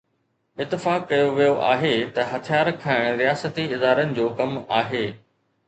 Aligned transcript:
اتفاق 0.63 1.03
ڪيو 1.11 1.27
ويو 1.39 1.59
آهي 1.73 1.91
ته 2.17 2.25
هٿيار 2.31 2.73
کڻڻ 2.87 3.21
رياستي 3.21 3.69
ادارن 3.79 4.19
جو 4.21 4.29
ڪم 4.43 4.59
آهي. 4.83 5.07